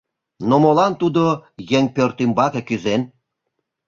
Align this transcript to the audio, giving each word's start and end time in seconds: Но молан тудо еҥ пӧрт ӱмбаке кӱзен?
Но 0.47 0.55
молан 0.63 0.93
тудо 1.01 1.23
еҥ 1.79 1.85
пӧрт 1.95 2.17
ӱмбаке 2.23 2.61
кӱзен? 2.67 3.01